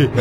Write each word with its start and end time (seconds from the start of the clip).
Shocktober 0.00 0.16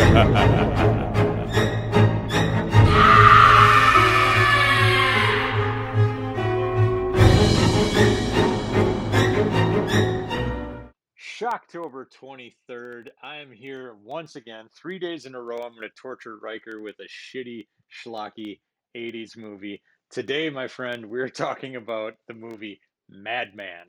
23rd. 12.21 13.07
I 13.23 13.37
am 13.37 13.53
here 13.53 13.95
once 14.03 14.35
again, 14.35 14.67
three 14.75 14.99
days 14.99 15.25
in 15.25 15.33
a 15.33 15.41
row. 15.41 15.59
I'm 15.59 15.73
going 15.73 15.83
to 15.83 15.89
torture 15.95 16.37
Riker 16.37 16.81
with 16.81 16.97
a 16.99 17.07
shitty, 17.07 17.67
schlocky 18.03 18.59
80s 18.97 19.37
movie. 19.37 19.81
Today, 20.09 20.49
my 20.49 20.67
friend, 20.67 21.05
we're 21.05 21.29
talking 21.29 21.77
about 21.77 22.15
the 22.27 22.33
movie 22.33 22.81
Madman. 23.07 23.85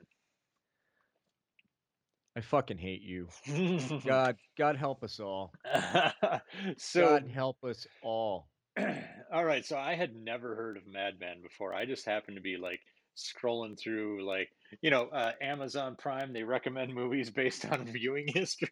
I 2.36 2.40
fucking 2.40 2.78
hate 2.78 3.02
you. 3.02 3.28
God, 4.06 4.36
God 4.56 4.76
help 4.76 5.02
us 5.02 5.18
all. 5.20 5.52
so, 6.78 7.00
God 7.00 7.28
help 7.28 7.62
us 7.64 7.86
all. 8.02 8.48
all 9.32 9.44
right. 9.44 9.64
So, 9.64 9.76
I 9.76 9.94
had 9.94 10.14
never 10.14 10.54
heard 10.54 10.76
of 10.76 10.86
Madman 10.86 11.42
before. 11.42 11.74
I 11.74 11.86
just 11.86 12.06
happened 12.06 12.36
to 12.36 12.42
be 12.42 12.56
like 12.56 12.80
scrolling 13.16 13.78
through, 13.78 14.24
like, 14.24 14.48
you 14.80 14.90
know, 14.90 15.08
uh, 15.08 15.32
Amazon 15.40 15.96
Prime. 15.98 16.32
They 16.32 16.44
recommend 16.44 16.94
movies 16.94 17.30
based 17.30 17.66
on 17.66 17.84
viewing 17.86 18.28
history. 18.28 18.70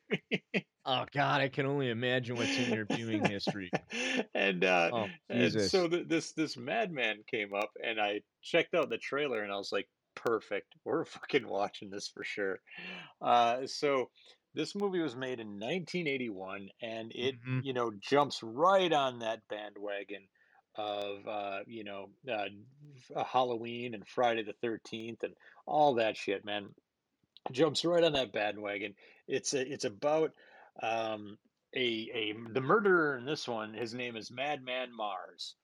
Oh 0.90 1.04
God, 1.12 1.42
I 1.42 1.48
can 1.48 1.66
only 1.66 1.90
imagine 1.90 2.36
what's 2.36 2.56
in 2.58 2.72
your 2.72 2.86
viewing 2.86 3.22
history. 3.26 3.70
and 4.34 4.64
uh, 4.64 4.90
Oh 4.90 5.06
and 5.28 5.60
so 5.60 5.86
th- 5.86 6.08
this 6.08 6.32
this 6.32 6.56
Madman 6.56 7.24
came 7.30 7.52
up, 7.52 7.70
and 7.84 8.00
I 8.00 8.22
checked 8.42 8.74
out 8.74 8.88
the 8.88 8.96
trailer, 8.96 9.42
and 9.42 9.52
I 9.52 9.56
was 9.56 9.70
like, 9.70 9.86
perfect. 10.22 10.74
We're 10.84 11.04
fucking 11.16 11.46
watching 11.48 11.90
this 11.90 12.08
for 12.08 12.24
sure. 12.24 12.58
Uh, 13.20 13.66
so 13.66 14.10
this 14.54 14.74
movie 14.74 15.00
was 15.00 15.14
made 15.16 15.40
in 15.40 15.58
1981, 15.58 16.68
and 16.82 17.12
it 17.14 17.36
Mhm. 17.42 17.64
you 17.64 17.72
know 17.72 17.92
jumps 18.00 18.42
right 18.42 18.92
on 18.92 19.20
that 19.20 19.40
bandwagon 19.48 20.22
of 20.76 21.26
uh, 21.26 21.60
you 21.66 21.84
know 21.84 22.10
uh, 22.30 23.24
Halloween 23.24 23.94
and 23.94 24.06
Friday 24.06 24.42
the 24.44 24.54
13th 24.66 25.22
and 25.22 25.34
all 25.66 25.94
that 25.94 26.16
shit, 26.16 26.44
man 26.44 26.68
jumps 27.50 27.84
right 27.84 28.04
on 28.04 28.12
that 28.12 28.32
bandwagon. 28.32 28.94
It's 29.26 29.54
a, 29.54 29.60
it's 29.72 29.84
about 29.84 30.32
um, 30.82 31.38
a 31.74 31.80
a 31.80 32.34
the 32.52 32.60
murderer 32.60 33.16
in 33.16 33.24
this 33.24 33.46
one. 33.48 33.74
His 33.74 33.94
name 33.94 34.16
is 34.16 34.30
Madman 34.30 34.90
Marz, 34.98 35.54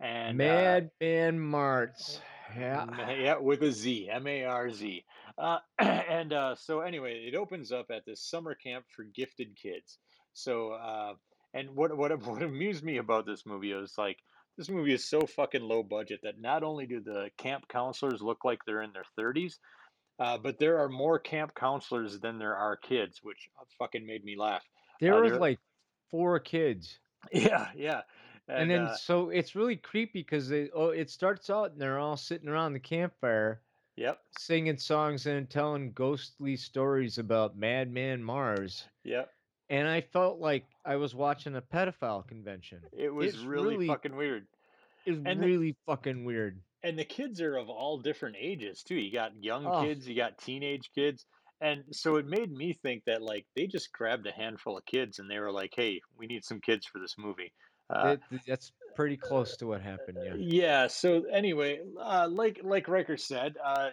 and 0.00 0.40
uh, 0.40 0.44
Madman 0.44 1.38
Marz. 1.38 2.20
Yeah. 2.54 2.86
Yeah, 3.10 3.38
with 3.38 3.62
a 3.62 3.72
Z, 3.72 4.08
M 4.10 4.26
A 4.26 4.44
R 4.44 4.70
Z. 4.70 5.04
Uh, 5.38 5.58
and 5.78 6.32
uh, 6.32 6.54
so 6.54 6.80
anyway, 6.80 7.26
it 7.26 7.34
opens 7.34 7.72
up 7.72 7.90
at 7.90 8.04
this 8.04 8.22
summer 8.22 8.54
camp 8.54 8.86
for 8.94 9.04
gifted 9.04 9.56
kids. 9.56 9.98
So 10.32 10.72
uh, 10.72 11.14
and 11.54 11.74
what 11.74 11.96
what 11.96 12.16
what 12.26 12.42
amused 12.42 12.84
me 12.84 12.98
about 12.98 13.26
this 13.26 13.46
movie 13.46 13.72
is 13.72 13.94
like 13.98 14.18
this 14.56 14.68
movie 14.68 14.92
is 14.92 15.04
so 15.08 15.26
fucking 15.26 15.62
low 15.62 15.82
budget 15.82 16.20
that 16.22 16.40
not 16.40 16.62
only 16.62 16.86
do 16.86 17.00
the 17.00 17.30
camp 17.36 17.68
counselors 17.68 18.22
look 18.22 18.44
like 18.44 18.60
they're 18.64 18.82
in 18.82 18.92
their 18.92 19.04
30s, 19.18 19.58
uh, 20.18 20.38
but 20.38 20.58
there 20.58 20.78
are 20.78 20.88
more 20.88 21.18
camp 21.18 21.54
counselors 21.54 22.18
than 22.20 22.38
there 22.38 22.56
are 22.56 22.76
kids, 22.76 23.20
which 23.22 23.48
uh, 23.60 23.64
fucking 23.78 24.06
made 24.06 24.24
me 24.24 24.36
laugh. 24.36 24.64
There 25.00 25.14
Uh, 25.14 25.20
was 25.20 25.32
like 25.34 25.60
four 26.10 26.38
kids. 26.40 26.98
Yeah, 27.32 27.72
yeah. 27.74 28.02
And, 28.48 28.70
then 28.70 28.82
uh, 28.82 28.94
so 28.96 29.30
it's 29.30 29.54
really 29.56 29.76
creepy 29.76 30.20
because 30.20 30.48
they 30.48 30.70
oh 30.74 30.88
it 30.90 31.10
starts 31.10 31.50
out 31.50 31.72
and 31.72 31.80
they're 31.80 31.98
all 31.98 32.16
sitting 32.16 32.48
around 32.48 32.74
the 32.74 32.78
campfire 32.80 33.60
yep, 33.96 34.20
singing 34.38 34.78
songs 34.78 35.26
and 35.26 35.48
telling 35.50 35.90
ghostly 35.92 36.56
stories 36.56 37.18
about 37.18 37.56
Madman 37.56 38.22
Marz. 38.22 38.84
yep. 39.04 39.30
And 39.68 39.88
I 39.88 40.00
felt 40.00 40.38
like 40.38 40.64
I 40.84 40.94
was 40.94 41.12
watching 41.12 41.56
a 41.56 41.60
pedophile 41.62 42.24
convention. 42.28 42.82
It 42.92 43.12
was 43.12 43.38
really, 43.44 43.70
really- 43.74 43.86
fucking 43.88 44.14
weird. 44.14 44.46
It 45.06 45.10
was 45.12 45.22
And 45.26 45.40
the- 45.42 45.46
really 45.46 45.74
fucking 45.86 46.24
weird. 46.24 46.60
And 46.84 46.96
the 46.96 47.04
kids 47.04 47.40
are 47.40 47.56
of 47.56 47.68
all 47.68 47.98
different 47.98 48.36
ages 48.38 48.84
too. 48.84 48.94
You 48.94 49.12
got 49.12 49.32
young 49.42 49.66
Oh. 49.66 49.82
kids, 49.82 50.06
you 50.08 50.14
got 50.14 50.38
teenage 50.38 50.90
kids. 50.94 51.26
And 51.60 51.82
so 51.90 52.14
it 52.16 52.26
made 52.26 52.52
me 52.52 52.74
think 52.74 53.02
that 53.06 53.22
like 53.22 53.44
they 53.56 53.66
just 53.66 53.90
grabbed 53.92 54.26
a 54.28 54.32
handful 54.32 54.76
of 54.78 54.84
kids 54.84 55.18
and 55.18 55.28
they 55.28 55.40
were 55.40 55.50
like, 55.50 55.72
"Hey, 55.74 56.00
we 56.16 56.26
need 56.26 56.44
some 56.44 56.60
kids 56.60 56.86
for 56.86 57.00
this 57.00 57.16
movie." 57.18 57.52
Uh, 57.90 58.16
that- 58.30 58.40
that's 58.46 58.72
pretty 58.94 59.16
close 59.16 59.56
to 59.58 59.66
what 59.66 59.80
happened. 59.82 60.18
Yeah. 60.24 60.34
Yeah. 60.36 60.86
So 60.86 61.24
anyway, 61.24 61.80
uh, 62.00 62.28
like 62.30 62.60
like 62.62 62.88
Riker 62.88 63.16
said, 63.16 63.56
uh, 63.62 63.90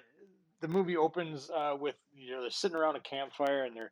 the 0.61 0.67
movie 0.67 0.97
opens 0.97 1.49
uh, 1.49 1.75
with 1.79 1.95
you 2.15 2.31
know 2.31 2.41
they're 2.41 2.49
sitting 2.51 2.77
around 2.77 2.95
a 2.95 3.01
campfire 3.01 3.65
and 3.65 3.75
they're 3.75 3.91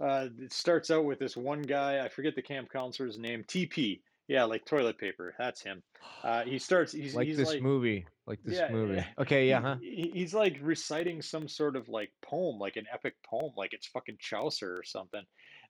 uh, 0.00 0.28
it 0.38 0.52
starts 0.52 0.90
out 0.90 1.04
with 1.04 1.18
this 1.18 1.36
one 1.36 1.62
guy. 1.62 2.04
I 2.04 2.08
forget 2.08 2.34
the 2.34 2.42
camp 2.42 2.70
counselor's 2.72 3.18
name. 3.18 3.44
TP. 3.44 4.00
Yeah, 4.28 4.44
like 4.44 4.64
toilet 4.64 4.96
paper. 4.96 5.34
That's 5.38 5.60
him. 5.60 5.82
Uh, 6.22 6.42
he 6.44 6.58
starts. 6.58 6.92
He's 6.92 7.14
like 7.16 7.26
he's 7.26 7.36
this 7.36 7.48
like 7.48 7.62
movie. 7.62 8.06
Like 8.26 8.38
this 8.44 8.58
Yeah, 8.58 8.70
movie. 8.70 8.94
yeah. 8.94 9.06
Okay, 9.18 9.48
yeah, 9.48 9.60
huh? 9.60 9.76
he- 9.80 10.12
he's 10.14 10.32
like 10.32 10.56
reciting 10.62 11.20
some 11.20 11.48
sort 11.48 11.74
of 11.74 11.88
like 11.88 12.12
poem, 12.22 12.58
like 12.58 12.76
an 12.76 12.86
epic 12.92 13.14
poem, 13.28 13.52
like 13.56 13.72
it's 13.72 13.88
fucking 13.88 14.18
Chaucer 14.20 14.76
or 14.76 14.84
something. 14.84 15.22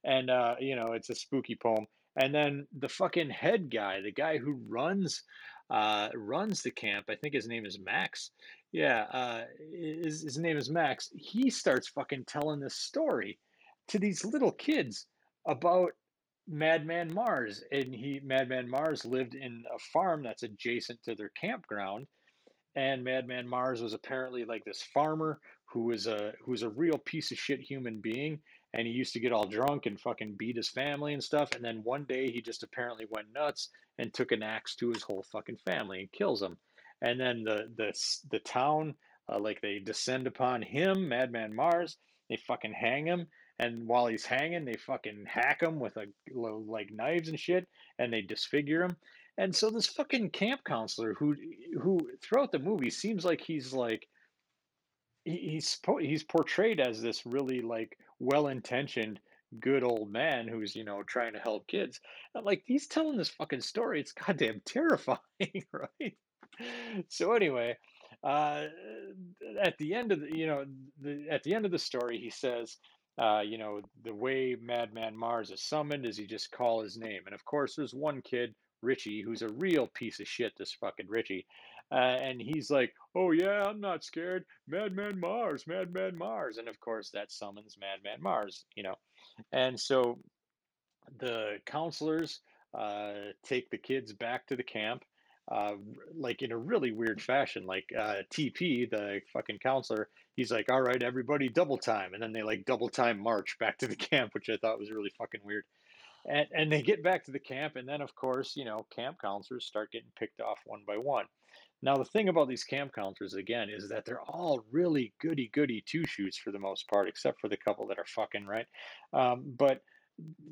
And 0.04 0.28
uh, 0.28 0.56
you 0.60 0.76
know, 0.76 0.92
it's 0.92 1.08
a 1.08 1.14
spooky 1.14 1.54
poem. 1.56 1.86
And 2.22 2.34
then 2.34 2.66
the 2.78 2.88
fucking 2.88 3.30
head 3.30 3.70
guy, 3.70 4.00
the 4.00 4.12
guy 4.12 4.38
who 4.38 4.60
runs 4.68 5.22
uh 5.70 6.08
runs 6.14 6.62
the 6.62 6.70
camp, 6.70 7.06
I 7.08 7.14
think 7.14 7.34
his 7.34 7.46
name 7.46 7.64
is 7.64 7.78
Max. 7.78 8.30
Yeah, 8.72 9.06
uh 9.12 9.42
his, 9.72 10.22
his 10.22 10.38
name 10.38 10.56
is 10.56 10.70
Max. 10.70 11.10
He 11.14 11.50
starts 11.50 11.88
fucking 11.88 12.24
telling 12.26 12.60
this 12.60 12.76
story 12.76 13.38
to 13.88 13.98
these 13.98 14.24
little 14.24 14.52
kids 14.52 15.06
about 15.46 15.90
Madman 16.48 17.12
Marz. 17.12 17.60
And 17.70 17.94
he 17.94 18.20
Madman 18.24 18.68
Marz 18.68 19.04
lived 19.04 19.34
in 19.34 19.64
a 19.74 19.78
farm 19.92 20.22
that's 20.22 20.42
adjacent 20.42 21.02
to 21.04 21.14
their 21.14 21.30
campground 21.40 22.06
and 22.76 23.02
Madman 23.02 23.48
Marz 23.48 23.82
was 23.82 23.94
apparently 23.94 24.44
like 24.44 24.64
this 24.64 24.82
farmer 24.94 25.40
who 25.66 25.84
was 25.84 26.06
a 26.06 26.32
who 26.44 26.52
was 26.52 26.62
a 26.62 26.70
real 26.70 26.98
piece 26.98 27.30
of 27.30 27.38
shit 27.38 27.60
human 27.60 28.00
being, 28.00 28.40
and 28.74 28.86
he 28.86 28.92
used 28.92 29.12
to 29.14 29.20
get 29.20 29.32
all 29.32 29.46
drunk 29.46 29.86
and 29.86 30.00
fucking 30.00 30.36
beat 30.38 30.56
his 30.56 30.68
family 30.68 31.12
and 31.12 31.22
stuff. 31.22 31.50
And 31.54 31.64
then 31.64 31.80
one 31.82 32.04
day 32.04 32.30
he 32.30 32.40
just 32.40 32.62
apparently 32.62 33.06
went 33.10 33.32
nuts 33.34 33.70
and 33.98 34.12
took 34.12 34.32
an 34.32 34.42
axe 34.42 34.74
to 34.76 34.90
his 34.90 35.02
whole 35.02 35.24
fucking 35.32 35.58
family 35.64 36.00
and 36.00 36.12
kills 36.12 36.40
them. 36.40 36.56
And 37.02 37.18
then 37.18 37.44
the 37.44 37.68
the 37.76 37.92
the 38.30 38.40
town 38.40 38.94
uh, 39.28 39.38
like 39.38 39.60
they 39.60 39.78
descend 39.78 40.26
upon 40.26 40.62
him, 40.62 41.08
Madman 41.08 41.52
Marz. 41.52 41.96
They 42.28 42.36
fucking 42.36 42.74
hang 42.74 43.06
him, 43.06 43.26
and 43.58 43.86
while 43.86 44.06
he's 44.06 44.24
hanging, 44.24 44.64
they 44.64 44.74
fucking 44.74 45.26
hack 45.26 45.62
him 45.62 45.80
with 45.80 45.96
a 45.96 46.06
like 46.34 46.90
knives 46.92 47.28
and 47.28 47.38
shit, 47.38 47.66
and 47.98 48.12
they 48.12 48.22
disfigure 48.22 48.84
him. 48.84 48.96
And 49.36 49.54
so 49.54 49.70
this 49.70 49.86
fucking 49.86 50.30
camp 50.30 50.62
counselor 50.64 51.14
who 51.14 51.34
who 51.80 51.98
throughout 52.22 52.52
the 52.52 52.58
movie 52.58 52.90
seems 52.90 53.24
like 53.24 53.40
he's 53.40 53.72
like 53.72 54.06
he's 55.24 55.78
he's 56.00 56.24
portrayed 56.24 56.80
as 56.80 57.00
this 57.00 57.26
really 57.26 57.60
like 57.60 57.96
well-intentioned 58.20 59.18
good 59.58 59.82
old 59.82 60.10
man 60.12 60.46
who's 60.46 60.76
you 60.76 60.84
know 60.84 61.02
trying 61.02 61.32
to 61.32 61.40
help 61.40 61.66
kids. 61.66 62.00
Like 62.40 62.62
he's 62.66 62.86
telling 62.86 63.16
this 63.16 63.30
fucking 63.30 63.62
story. 63.62 64.00
It's 64.00 64.12
goddamn 64.12 64.62
terrifying, 64.66 65.18
right? 65.72 66.16
So 67.08 67.32
anyway, 67.32 67.76
uh, 68.22 68.66
at 69.60 69.76
the 69.78 69.94
end 69.94 70.12
of 70.12 70.20
the 70.20 70.36
you 70.36 70.46
know 70.46 70.64
the, 71.00 71.26
at 71.30 71.42
the 71.42 71.54
end 71.54 71.64
of 71.64 71.72
the 71.72 71.78
story, 71.78 72.18
he 72.18 72.30
says. 72.30 72.76
Uh, 73.20 73.42
you 73.42 73.58
know, 73.58 73.82
the 74.04 74.14
way 74.14 74.56
Madman 74.62 75.14
Marz 75.14 75.52
is 75.52 75.62
summoned 75.62 76.06
is 76.06 76.18
you 76.18 76.26
just 76.26 76.50
call 76.52 76.80
his 76.80 76.96
name. 76.96 77.20
And 77.26 77.34
of 77.34 77.44
course, 77.44 77.74
there's 77.76 77.92
one 77.92 78.22
kid 78.22 78.54
Richie, 78.82 79.20
who's 79.20 79.42
a 79.42 79.48
real 79.48 79.88
piece 79.88 80.20
of 80.20 80.28
shit, 80.28 80.52
this 80.56 80.72
fucking 80.72 81.06
Richie. 81.08 81.46
Uh, 81.92 81.96
and 81.96 82.40
he's 82.40 82.70
like, 82.70 82.92
oh, 83.16 83.32
yeah, 83.32 83.64
I'm 83.64 83.80
not 83.80 84.04
scared. 84.04 84.44
Madman 84.68 85.20
Marz, 85.20 85.66
Madman 85.66 86.16
Marz. 86.16 86.58
And 86.58 86.68
of 86.68 86.78
course, 86.80 87.10
that 87.10 87.32
summons 87.32 87.76
Madman 87.80 88.22
Marz, 88.22 88.64
you 88.76 88.82
know. 88.82 88.94
And 89.52 89.78
so 89.78 90.18
the 91.18 91.58
counselors 91.66 92.40
uh, 92.78 93.12
take 93.44 93.70
the 93.70 93.78
kids 93.78 94.12
back 94.12 94.46
to 94.48 94.56
the 94.56 94.62
camp. 94.62 95.02
Uh, 95.50 95.72
like 96.16 96.42
in 96.42 96.52
a 96.52 96.56
really 96.56 96.92
weird 96.92 97.20
fashion, 97.20 97.66
like 97.66 97.86
uh, 97.98 98.18
TP, 98.32 98.88
the 98.88 99.20
fucking 99.32 99.58
counselor, 99.58 100.08
he's 100.36 100.52
like, 100.52 100.70
"All 100.70 100.80
right, 100.80 101.02
everybody, 101.02 101.48
double 101.48 101.76
time," 101.76 102.14
and 102.14 102.22
then 102.22 102.32
they 102.32 102.44
like 102.44 102.64
double 102.64 102.88
time 102.88 103.18
march 103.20 103.58
back 103.58 103.78
to 103.78 103.88
the 103.88 103.96
camp, 104.10 104.32
which 104.32 104.48
I 104.48 104.58
thought 104.58 104.78
was 104.78 104.92
really 104.92 105.10
fucking 105.18 105.40
weird 105.42 105.64
and 106.26 106.46
and 106.52 106.72
they 106.72 106.82
get 106.82 107.02
back 107.02 107.24
to 107.24 107.32
the 107.32 107.38
camp 107.38 107.76
and 107.76 107.88
then 107.88 108.00
of 108.00 108.14
course 108.14 108.56
you 108.56 108.64
know 108.64 108.86
camp 108.94 109.16
counselors 109.20 109.64
start 109.64 109.90
getting 109.90 110.10
picked 110.18 110.40
off 110.40 110.58
one 110.66 110.82
by 110.86 110.96
one 110.96 111.24
now 111.82 111.96
the 111.96 112.04
thing 112.04 112.28
about 112.28 112.48
these 112.48 112.64
camp 112.64 112.92
counselors 112.94 113.34
again 113.34 113.68
is 113.70 113.88
that 113.88 114.04
they're 114.04 114.22
all 114.22 114.64
really 114.70 115.12
goody 115.20 115.50
goody 115.52 115.82
two 115.86 116.04
shoots 116.06 116.36
for 116.36 116.50
the 116.50 116.58
most 116.58 116.88
part 116.88 117.08
except 117.08 117.40
for 117.40 117.48
the 117.48 117.56
couple 117.56 117.86
that 117.88 117.98
are 117.98 118.06
fucking 118.06 118.46
right? 118.46 118.66
Um, 119.12 119.44
but 119.58 119.82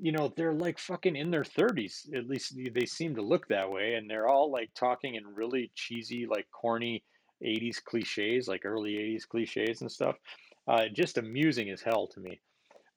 you 0.01 0.13
know 0.13 0.33
they're 0.35 0.55
like 0.55 0.79
fucking 0.79 1.15
in 1.15 1.31
their 1.31 1.43
30s 1.43 2.15
at 2.17 2.27
least 2.27 2.57
they 2.73 2.87
seem 2.87 3.15
to 3.15 3.23
look 3.23 3.47
that 3.49 3.71
way 3.71 3.95
and 3.95 4.09
they're 4.09 4.27
all 4.27 4.51
like 4.51 4.71
talking 4.75 5.17
in 5.17 5.27
really 5.27 5.71
cheesy 5.75 6.27
like 6.27 6.47
corny 6.51 7.05
80s 7.45 7.83
cliches 7.83 8.49
like 8.49 8.65
early 8.65 8.93
80s 8.93 9.29
cliches 9.29 9.81
and 9.81 9.91
stuff. 9.91 10.17
Uh, 10.67 10.85
just 10.93 11.19
amusing 11.19 11.71
as 11.71 11.81
hell 11.81 12.07
to 12.09 12.21
me. 12.21 12.41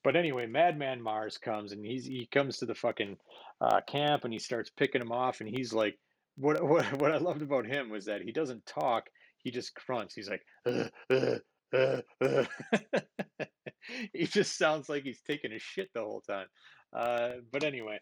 But 0.04 0.16
anyway, 0.16 0.48
Madman 0.48 1.01
Marz 1.01 1.39
comes 1.39 1.72
and 1.72 1.86
he's 1.86 2.06
he 2.06 2.28
comes 2.31 2.57
to 2.57 2.66
the 2.66 2.75
fucking 2.75 3.18
uh, 3.62 3.81
camp 3.88 4.24
and 4.24 4.33
he 4.33 4.39
starts 4.39 4.69
picking 4.69 5.00
them 5.00 5.12
off 5.12 5.42
and 5.42 5.50
he's 5.50 5.74
like, 5.74 5.98
what 6.42 6.62
what 6.68 6.86
what 7.00 7.12
I 7.12 7.18
loved 7.18 7.42
about 7.42 7.66
him 7.66 7.90
was 7.90 8.06
that 8.06 8.22
he 8.22 8.32
doesn't 8.32 8.66
talk, 8.66 9.10
he 9.38 9.52
just 9.52 9.74
grunts. 9.76 10.14
He's 10.16 10.30
like, 10.30 10.44
uh, 10.66 10.88
uh, 11.10 11.38
uh, 11.74 12.02
uh. 12.22 12.44
he 14.14 14.26
just 14.26 14.58
sounds 14.58 14.90
like 14.90 15.04
he's 15.04 15.22
taking 15.22 15.54
a 15.54 15.60
shit 15.60 15.90
the 15.94 16.02
whole 16.02 16.22
time. 16.22 16.48
Uh, 16.94 17.36
but 17.52 17.64
anyway, 17.64 17.98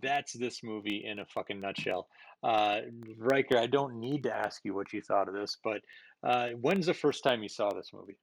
that's 0.00 0.32
this 0.32 0.62
movie 0.62 1.04
in 1.04 1.18
a 1.18 1.26
fucking 1.26 1.60
nutshell. 1.60 2.06
Uh, 2.42 2.80
Riker, 3.18 3.58
I 3.58 3.66
don't 3.66 3.98
need 3.98 4.22
to 4.22 4.34
ask 4.34 4.60
you 4.64 4.72
what 4.74 4.92
you 4.92 5.02
thought 5.02 5.28
of 5.28 5.34
this, 5.34 5.58
but 5.64 5.80
uh, 6.22 6.50
when's 6.60 6.86
the 6.86 6.94
first 6.94 7.24
time 7.24 7.42
you 7.42 7.48
saw 7.48 7.72
this 7.72 7.90
movie? 7.92 8.16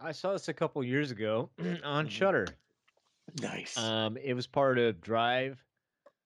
I 0.00 0.10
saw 0.12 0.32
this 0.32 0.48
a 0.48 0.52
couple 0.52 0.82
years 0.82 1.12
ago 1.12 1.50
on 1.84 2.06
Mhm. 2.06 2.10
Shudder. 2.10 2.46
Nice. 3.40 3.78
Um, 3.78 4.16
it 4.16 4.34
was 4.34 4.46
part 4.46 4.78
of 4.78 5.00
Drive. 5.00 5.62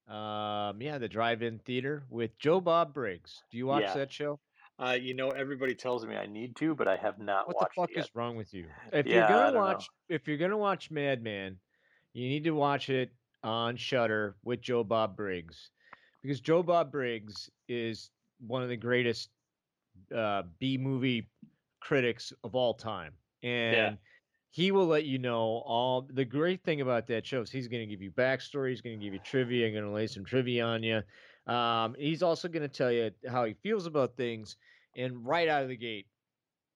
Um, 0.09 0.81
yeah, 0.81 0.97
the 0.97 1.07
drive-in 1.07 1.59
theater 1.59 2.03
with 2.09 2.37
Joe 2.39 2.59
Bob 2.59 2.93
Briggs. 2.93 3.43
Do 3.51 3.57
you 3.57 3.67
watch 3.67 3.83
Yeah. 3.83 3.93
that 3.93 4.11
show? 4.11 4.39
Uh, 4.79 4.97
you 4.99 5.13
know, 5.13 5.29
everybody 5.29 5.75
tells 5.75 6.05
me 6.05 6.15
I 6.15 6.25
need 6.25 6.55
to, 6.57 6.73
but 6.73 6.87
I 6.87 6.95
have 6.95 7.19
not 7.19 7.47
What 7.47 7.59
the 7.59 7.67
fuck 7.75 7.91
is 7.91 8.15
wrong 8.15 8.35
with 8.35 8.53
you? 8.53 8.67
If 8.91 9.05
Yeah, 9.05 9.27
you're 9.27 9.27
gonna 9.27 9.51
don't 9.51 9.53
know. 9.53 9.59
watch, 9.59 9.89
if 10.07 10.27
you're 10.27 10.37
gonna 10.37 10.57
watch 10.57 10.89
Madman, 10.89 11.59
you 12.13 12.27
need 12.27 12.45
to 12.45 12.51
watch 12.51 12.89
it 12.89 13.11
on 13.43 13.75
Shudder 13.77 14.37
with 14.43 14.61
Joe 14.61 14.83
Bob 14.83 15.15
Briggs, 15.15 15.69
because 16.21 16.39
Joe 16.39 16.63
Bob 16.63 16.91
Briggs 16.91 17.49
is 17.67 18.09
one 18.39 18.63
of 18.63 18.69
the 18.69 18.77
greatest 18.77 19.29
uh, 20.15 20.43
B 20.59 20.77
movie 20.77 21.29
critics 21.81 22.33
of 22.43 22.55
all 22.55 22.73
time, 22.73 23.13
and 23.43 23.97
he 24.49 24.71
will 24.71 24.87
let 24.87 25.05
you 25.05 25.19
know 25.19 25.39
all 25.41 26.01
the 26.01 26.25
great 26.25 26.63
thing 26.63 26.81
about 26.81 27.07
that 27.07 27.25
show 27.25 27.41
is 27.41 27.51
he's 27.51 27.67
going 27.67 27.87
to 27.87 27.91
give 27.93 28.01
you 28.01 28.11
backstory, 28.11 28.69
he's 28.69 28.81
going 28.81 28.99
to 28.99 29.03
give 29.05 29.13
you 29.13 29.19
trivia, 29.19 29.71
going 29.71 29.83
to 29.83 29.91
lay 29.91 30.07
some 30.07 30.25
trivia 30.25 30.65
on 30.65 30.83
you. 30.83 31.01
Um, 31.45 31.95
he's 31.95 32.23
also 32.23 32.47
going 32.47 32.63
to 32.63 32.69
tell 32.69 32.91
you 32.91 33.11
how 33.27 33.45
he 33.45 33.53
feels 33.53 33.85
about 33.85 34.17
things, 34.17 34.57
and 34.95 35.25
right 35.25 35.47
out 35.47 35.63
of 35.63 35.69
the 35.69 35.77
gate, 35.77 36.09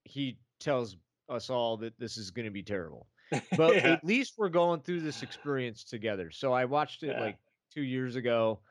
he 0.03 0.39
tells 0.59 0.97
us 1.29 1.49
all 1.49 1.77
that 1.77 1.97
this 1.99 2.17
is 2.17 2.31
going 2.31 2.45
to 2.45 2.51
be 2.51 2.63
terrible. 2.63 3.09
But 3.55 3.79
Yeah. 3.85 3.85
at 3.85 4.03
least 4.03 4.35
we're 4.37 4.49
going 4.49 4.81
through 4.81 5.01
this 5.01 5.21
experience 5.21 5.83
together. 5.83 6.31
So 6.31 6.53
I 6.53 6.65
watched 6.65 7.03
it 7.03 7.15
Yeah. 7.15 7.17
like 7.17 7.39
two 7.69 7.83
years 7.83 8.15
ago, 8.15 8.61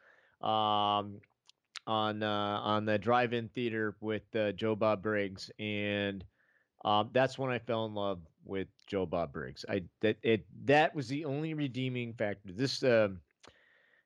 um, 0.41 1.21
on 1.87 2.23
uh, 2.23 2.61
on 2.63 2.85
the 2.85 2.99
drive-in 2.99 3.49
theater 3.51 3.97
with 4.01 4.35
uh, 4.37 4.53
Joe 4.53 4.77
Bob 4.77 5.03
Briggs, 5.03 5.51
and 5.59 6.25
um, 6.85 7.11
that's 7.13 7.39
when 7.39 7.51
I 7.51 7.59
fell 7.59 7.87
in 7.87 7.95
love 7.95 8.27
with 8.45 8.69
Joe 8.87 9.07
Bob 9.07 9.33
Briggs. 9.33 9.65
I 9.69 9.83
that 10.01 10.17
it 10.23 10.47
that 10.65 10.95
was 10.95 11.09
the 11.09 11.25
only 11.25 11.55
redeeming 11.55 12.13
factor. 12.15 12.53
This, 12.53 12.83
um, 12.83 13.21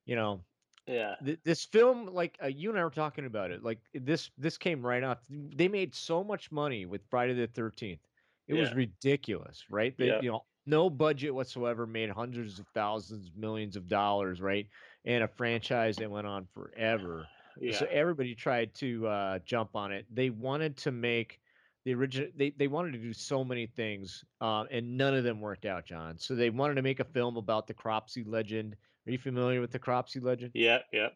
you 0.04 0.16
know, 0.16 0.40
yeah. 0.86 1.14
th- 1.24 1.40
this 1.44 1.64
film, 1.64 2.06
like 2.06 2.38
uh, 2.42 2.46
you 2.46 2.70
and 2.70 2.78
I 2.78 2.84
were 2.84 2.90
talking 2.90 3.26
about 3.26 3.50
it, 3.50 3.62
like 3.62 3.78
this 3.94 4.30
this 4.38 4.58
came 4.58 4.84
right 4.84 5.02
off. 5.02 5.18
They 5.28 5.68
made 5.68 5.94
so 5.94 6.22
much 6.22 6.52
money 6.52 6.86
with 6.86 7.02
Friday 7.10 7.34
the 7.34 7.46
Thirteenth. 7.46 8.00
It 8.48 8.54
was 8.54 8.72
ridiculous, 8.74 9.64
right? 9.70 9.96
They, 9.98 10.06
Yeah. 10.06 10.20
you 10.22 10.30
know, 10.30 10.44
no 10.66 10.88
budget 10.88 11.34
whatsoever, 11.34 11.84
made 11.84 12.10
hundreds 12.10 12.60
of 12.60 12.66
thousands, 12.74 13.30
millions 13.34 13.74
of 13.74 13.88
dollars, 13.88 14.40
right? 14.40 14.68
And 15.04 15.24
a 15.24 15.28
franchise 15.28 15.96
that 15.96 16.10
went 16.10 16.26
on 16.26 16.46
forever. 16.54 17.26
Yeah. 17.58 17.72
So 17.72 17.86
everybody 17.90 18.34
tried 18.34 18.74
to 18.74 19.06
uh, 19.06 19.38
jump 19.46 19.76
on 19.76 19.90
it. 19.90 20.04
They 20.12 20.28
wanted 20.28 20.76
to 20.76 20.92
make 20.92 21.40
the 21.86 21.94
original. 21.94 22.28
They 22.36 22.50
they 22.50 22.66
wanted 22.66 22.92
to 22.92 22.98
do 22.98 23.12
so 23.14 23.44
many 23.44 23.66
things, 23.66 24.24
uh, 24.40 24.64
and 24.72 24.98
none 24.98 25.14
of 25.14 25.22
them 25.24 25.40
worked 25.40 25.64
out, 25.64 25.86
John. 25.86 26.18
So 26.18 26.34
they 26.34 26.50
wanted 26.50 26.74
to 26.74 26.82
make 26.82 26.98
a 27.00 27.04
film 27.04 27.36
about 27.36 27.68
the 27.68 27.74
Cropsey 27.74 28.24
legend. 28.24 28.76
Are 29.06 29.12
you 29.12 29.18
familiar 29.18 29.60
with 29.60 29.70
the 29.70 29.78
Cropsey 29.78 30.20
legend? 30.20 30.50
yeah. 30.52 30.80
Yeah. 30.92 31.08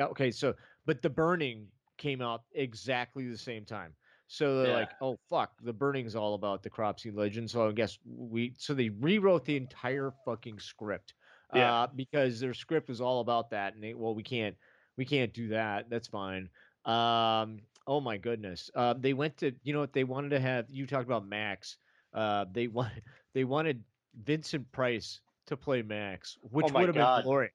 Okay, 0.00 0.30
so 0.30 0.54
but 0.86 1.02
the 1.02 1.10
Burning 1.10 1.68
came 1.98 2.20
out 2.22 2.42
exactly 2.52 3.28
the 3.28 3.36
same 3.36 3.64
time. 3.64 3.94
So 4.26 4.58
they're 4.58 4.68
Yeah. 4.72 4.76
like, 4.76 4.92
oh 5.02 5.16
fuck, 5.28 5.52
the 5.62 5.72
Burning's 5.72 6.16
all 6.16 6.34
about 6.34 6.62
the 6.62 6.70
Cropsey 6.70 7.10
legend. 7.10 7.50
So 7.50 7.68
I 7.68 7.72
guess 7.72 7.98
we 8.06 8.54
so 8.56 8.72
they 8.72 8.88
rewrote 8.88 9.44
the 9.44 9.56
entire 9.56 10.12
fucking 10.24 10.58
script. 10.58 11.12
Yeah. 11.54 11.72
Uh, 11.82 11.86
because 11.94 12.40
their 12.40 12.54
script 12.54 12.88
was 12.88 13.00
all 13.02 13.20
about 13.20 13.50
that, 13.50 13.74
and 13.74 13.82
they 13.84 13.92
well, 13.92 14.14
we 14.14 14.22
can't 14.22 14.56
we 14.96 15.04
can't 15.04 15.32
do 15.34 15.48
that. 15.48 15.90
That's 15.90 16.08
fine. 16.08 16.48
Um, 16.86 17.60
oh 17.86 18.00
my 18.00 18.16
goodness. 18.16 18.70
Uh, 18.74 18.94
they 18.98 19.12
went 19.12 19.36
to 19.38 19.52
you 19.62 19.72
know 19.72 19.80
what 19.80 19.92
they 19.92 20.04
wanted 20.04 20.30
to 20.30 20.40
have. 20.40 20.66
You 20.68 20.86
talked 20.86 21.06
about 21.06 21.26
Max. 21.26 21.78
Uh, 22.12 22.44
they 22.52 22.66
wanted 22.68 23.02
they 23.34 23.44
wanted 23.44 23.82
Vincent 24.24 24.70
Price 24.72 25.20
to 25.46 25.56
play 25.56 25.82
Max, 25.82 26.38
which 26.42 26.66
Oh 26.70 26.74
would 26.74 26.88
have 26.88 26.94
been 26.94 27.22
glorious. 27.22 27.52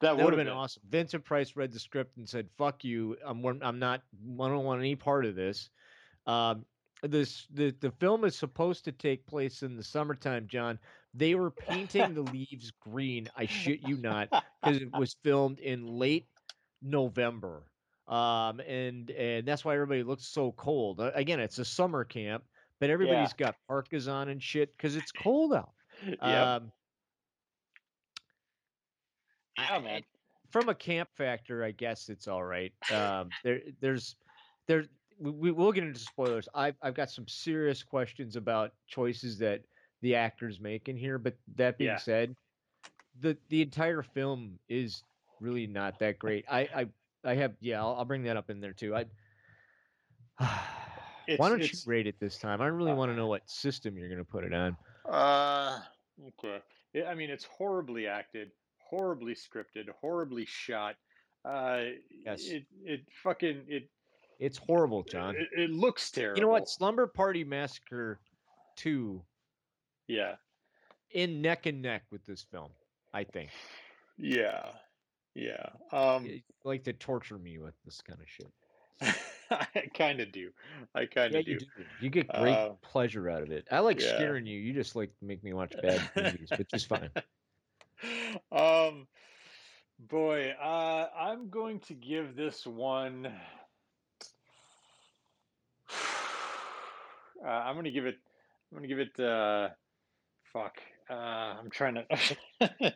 That 0.00 0.16
That 0.16 0.24
would 0.24 0.32
have 0.32 0.44
been 0.44 0.48
awesome. 0.48 0.82
Vincent 0.88 1.24
Price 1.24 1.54
read 1.54 1.72
the 1.72 1.78
script 1.78 2.16
and 2.16 2.28
said, 2.28 2.48
"Fuck 2.58 2.84
you. 2.84 3.16
I'm 3.24 3.44
I'm 3.62 3.78
not. 3.78 4.02
I 4.40 4.48
don't 4.48 4.64
want 4.64 4.80
any 4.80 4.96
part 4.96 5.24
of 5.24 5.36
this." 5.36 5.70
Um, 6.26 6.64
this 7.02 7.46
the 7.52 7.74
the 7.80 7.90
film 7.92 8.24
is 8.24 8.36
supposed 8.36 8.84
to 8.84 8.92
take 8.92 9.26
place 9.26 9.62
in 9.62 9.76
the 9.76 9.82
summertime, 9.82 10.46
John. 10.48 10.78
They 11.14 11.34
were 11.34 11.50
painting 11.50 12.14
the 12.14 12.22
leaves 12.22 12.72
green. 12.80 13.28
I 13.36 13.46
shit 13.46 13.80
you 13.86 13.96
not, 13.96 14.28
because 14.30 14.80
it 14.80 14.88
was 14.98 15.16
filmed 15.22 15.58
in 15.58 15.86
late 15.86 16.26
November. 16.80 17.64
Um, 18.12 18.60
and 18.60 19.10
and 19.10 19.46
that's 19.48 19.64
why 19.64 19.74
everybody 19.74 20.02
looks 20.02 20.26
so 20.26 20.52
cold. 20.52 21.00
Again, 21.14 21.40
it's 21.40 21.58
a 21.58 21.64
summer 21.64 22.04
camp, 22.04 22.44
but 22.78 22.90
everybody's 22.90 23.32
got 23.32 23.56
parkas 23.66 24.06
on 24.06 24.28
and 24.28 24.42
shit 24.42 24.76
because 24.76 24.96
it's 24.96 25.10
cold 25.12 25.54
out. 25.54 25.72
yeah. 26.22 26.56
Um, 26.56 26.72
yeah, 29.58 29.76
I- 29.76 29.78
man. 29.80 30.02
from 30.50 30.68
a 30.68 30.74
camp 30.74 31.08
factor, 31.16 31.64
I 31.64 31.70
guess 31.70 32.10
it's 32.10 32.28
all 32.28 32.44
right. 32.44 32.72
Um, 32.90 33.30
there, 33.44 33.60
there's, 33.80 34.16
there, 34.66 34.84
we, 35.18 35.30
we 35.30 35.50
will 35.52 35.72
get 35.72 35.84
into 35.84 36.00
spoilers. 36.00 36.48
I've, 36.54 36.76
I've 36.82 36.94
got 36.94 37.10
some 37.10 37.26
serious 37.28 37.82
questions 37.82 38.36
about 38.36 38.72
choices 38.86 39.38
that 39.38 39.62
the 40.02 40.14
actors 40.16 40.60
make 40.60 40.88
in 40.90 40.96
here. 40.96 41.16
But 41.18 41.36
that 41.56 41.78
being 41.78 41.90
Yeah. 41.90 41.96
said, 41.96 42.36
the 43.20 43.36
the 43.48 43.62
entire 43.62 44.02
film 44.02 44.58
is 44.68 45.02
really 45.40 45.66
not 45.66 45.98
that 46.00 46.18
great. 46.18 46.44
I, 46.50 46.60
I, 46.74 46.86
I 47.24 47.34
have, 47.34 47.52
yeah, 47.60 47.80
I'll, 47.80 47.94
I'll 47.98 48.04
bring 48.04 48.24
that 48.24 48.36
up 48.36 48.50
in 48.50 48.60
there 48.60 48.72
too. 48.72 48.94
I. 48.94 49.06
It's- 51.28 51.38
Why 51.38 51.50
don't 51.50 51.62
you 51.62 51.78
rate 51.86 52.08
it 52.08 52.18
this 52.18 52.36
time? 52.36 52.60
I 52.60 52.66
really 52.66 52.90
uh, 52.90 52.96
want 52.96 53.12
to 53.12 53.16
know 53.16 53.28
what 53.28 53.48
system 53.48 53.96
you're 53.96 54.08
going 54.08 54.18
to 54.18 54.24
put 54.24 54.42
it 54.42 54.52
on. 54.52 54.76
Uh, 55.08 55.78
okay. 56.26 56.58
Yeah, 56.94 57.04
I 57.04 57.14
mean, 57.14 57.30
it's 57.30 57.44
horribly 57.44 58.08
acted, 58.08 58.50
horribly 58.78 59.34
scripted, 59.36 59.88
horribly 60.00 60.44
shot. 60.46 60.96
Uh, 61.44 61.82
Yes. 62.26 62.46
it 62.48 62.64
it 62.84 63.00
fucking 63.22 63.62
it 63.68 63.88
It's 64.40 64.58
horrible, 64.58 65.04
John. 65.04 65.36
it, 65.36 65.48
it 65.56 65.70
looks 65.70 66.10
terrible. 66.10 66.38
You 66.40 66.42
know 66.44 66.50
what? 66.50 66.68
Slumber 66.68 67.06
Party 67.06 67.44
Massacre 67.44 68.18
2 68.78 69.22
Yeah, 70.08 70.34
in 71.12 71.40
neck 71.40 71.66
and 71.66 71.80
neck 71.82 72.02
with 72.10 72.24
this 72.26 72.42
film, 72.50 72.72
I 73.14 73.22
think. 73.22 73.50
yeah, 74.18 74.72
yeah. 75.34 75.70
Um, 75.92 76.24
You 76.26 76.42
like 76.64 76.84
to 76.84 76.92
torture 76.92 77.38
me 77.38 77.58
with 77.58 77.74
this 77.84 78.00
kind 78.02 78.20
of 78.20 78.28
shit. 78.28 78.52
I 79.50 79.88
kind 79.94 80.20
of 80.20 80.32
do. 80.32 80.50
I 80.94 81.06
kind 81.06 81.34
Yeah, 81.34 81.40
of 81.40 81.44
you 81.46 81.54
do. 81.54 81.58
do. 81.58 81.66
You 81.98 82.10
get 82.10 82.32
great 82.32 82.58
Uh, 82.58 82.74
pleasure 82.82 83.28
out 83.28 83.42
of 83.42 83.50
it. 83.50 83.66
I 83.70 83.80
like 83.80 84.00
yeah. 84.00 84.08
scaring 84.10 84.46
you. 84.46 84.58
You 84.58 84.72
just 84.72 84.96
like 84.96 85.10
make 85.20 85.42
me 85.42 85.52
watch 85.52 85.80
bad 85.80 86.08
movies, 86.16 86.52
which 86.56 86.74
is 86.74 86.84
fine. 86.84 87.10
um, 88.52 89.06
boy, 89.98 90.50
uh, 90.50 91.08
I'm 91.16 91.50
going 91.50 91.80
to 91.80 91.94
give 91.94 92.36
this 92.36 92.66
one. 92.66 93.32
Uh, 97.44 97.48
I'm 97.48 97.74
gonna 97.74 97.90
give 97.90 98.06
it. 98.06 98.18
I'm 98.70 98.78
gonna 98.78 98.86
give 98.86 99.00
it. 99.00 99.18
Uh, 99.18 99.70
fuck. 100.44 100.80
Uh, 101.10 101.14
I'm 101.14 101.70
trying 101.70 101.94
to. 102.60 102.94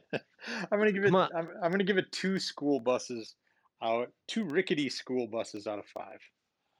I'm 0.71 0.79
gonna 0.79 0.93
give 0.93 1.05
it. 1.05 1.15
I'm, 1.15 1.49
I'm 1.63 1.71
gonna 1.71 1.85
give 1.85 1.99
it 1.99 2.11
two 2.13 2.39
school 2.39 2.81
buses 2.81 3.37
out. 3.83 4.11
Two 4.29 4.45
rickety 4.45 4.89
school 4.89 5.27
buses 5.27 5.67
out 5.67 5.79
of 5.79 5.87
five. 5.87 6.19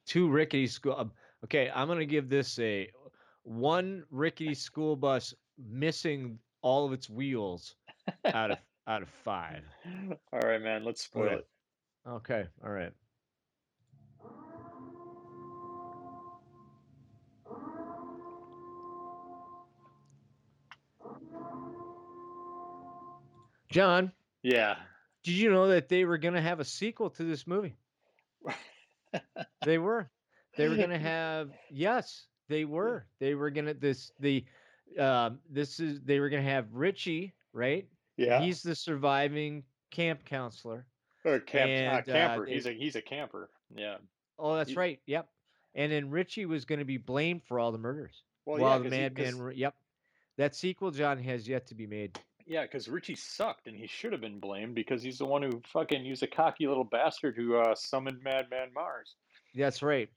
Two 0.05 0.29
rickety 0.29 0.67
school. 0.67 0.95
um, 0.97 1.11
Okay, 1.43 1.69
I'm 1.73 1.87
gonna 1.87 2.05
give 2.05 2.29
this 2.29 2.57
a 2.59 2.89
one 3.43 4.03
rickety 4.09 4.53
school 4.55 4.95
bus 4.95 5.33
missing 5.57 6.39
all 6.61 6.85
of 6.85 6.93
its 6.93 7.09
wheels 7.09 7.75
out 8.25 8.51
of 8.51 8.57
out 8.87 9.01
of 9.03 9.09
five. 9.09 9.63
All 10.33 10.39
right, 10.39 10.61
man. 10.61 10.83
Let's 10.83 11.03
spoil 11.03 11.25
Okay. 11.25 11.35
it. 11.35 11.47
Okay, 12.07 12.45
all 12.63 12.71
right. 12.71 12.93
John, 23.69 24.11
Yeah. 24.43 24.75
did 25.23 25.33
you 25.33 25.51
know 25.51 25.67
that 25.67 25.89
they 25.89 26.05
were 26.05 26.17
going 26.17 26.33
to 26.33 26.41
have 26.41 26.59
a 26.59 26.65
sequel 26.65 27.09
to 27.11 27.23
this 27.23 27.45
movie? 27.47 27.75
They 29.65 29.77
were. 29.77 30.09
They 30.57 30.67
were 30.67 30.75
going 30.75 30.89
to 30.97 30.99
have 30.99 31.51
yes, 31.71 32.25
they 32.49 32.65
were. 32.65 33.05
They 33.19 33.35
were 33.35 33.49
going 33.49 33.65
to 33.65 33.73
this 33.73 34.11
the 34.19 34.45
um, 34.99 35.39
this 35.49 35.79
is 35.79 36.01
they 36.03 36.19
were 36.19 36.29
gonna 36.29 36.43
have 36.43 36.65
Richie, 36.73 37.33
right? 37.53 37.87
Yeah. 38.17 38.41
He's 38.41 38.61
the 38.63 38.75
surviving 38.75 39.63
camp 39.91 40.23
counselor. 40.25 40.85
or 41.25 41.39
camp, 41.39 41.69
and, 41.69 41.87
uh, 41.87 41.97
uh, 41.99 42.01
camper. 42.01 42.45
they- 42.45 42.53
he's 42.53 42.65
a 42.65 42.71
he's 42.71 42.95
a 42.95 43.01
camper. 43.01 43.49
Yeah. 43.75 43.97
Oh, 44.39 44.55
that's 44.55 44.69
He- 44.71 44.75
right. 44.75 44.99
Yep. 45.07 45.27
And 45.75 45.91
then 45.91 46.09
Richie 46.09 46.45
was 46.45 46.65
going 46.65 46.79
to 46.79 46.85
be 46.85 46.97
blamed 46.97 47.43
for 47.43 47.59
all 47.59 47.71
the 47.71 47.77
murders. 47.77 48.23
Well, 48.45 48.59
while 48.61 48.77
yeah, 48.83 48.89
the 48.89 48.97
madman. 48.97 49.51
Yep. 49.55 49.75
That 50.37 50.55
sequel, 50.55 50.91
John, 50.91 51.17
has 51.19 51.47
yet 51.47 51.67
to 51.67 51.75
be 51.75 51.85
made. 51.87 52.17
Yeah, 52.47 52.61
because 52.63 52.87
Richie 52.87 53.15
sucked, 53.15 53.67
and 53.67 53.75
he 53.75 53.87
should 53.87 54.11
have 54.13 54.21
been 54.21 54.39
blamed 54.39 54.73
because 54.75 55.03
he's 55.03 55.17
the 55.17 55.25
one 55.25 55.41
who 55.41 55.61
fucking 55.71 56.03
he's 56.05 56.23
a 56.23 56.27
cocky 56.27 56.65
little 56.67 56.83
bastard 56.85 57.35
who 57.35 57.57
uh, 57.57 57.75
summoned 57.75 58.23
Madman 58.23 58.69
Marz. 58.75 59.15
That's 59.53 59.81
right. 59.83 60.09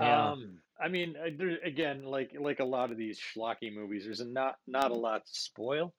Yeah. 0.00 0.30
Um, 0.30 0.58
I 0.80 0.88
mean, 0.88 1.16
uh, 1.16 1.30
there, 1.36 1.58
again, 1.64 2.02
like 2.04 2.32
like 2.38 2.60
a 2.60 2.64
lot 2.64 2.90
of 2.90 2.96
these 2.96 3.20
schlocky 3.20 3.72
movies, 3.72 4.04
there's 4.04 4.24
not 4.24 4.56
not 4.66 4.90
a 4.90 4.94
lot 4.94 5.24
to 5.26 5.32
spoil. 5.34 5.94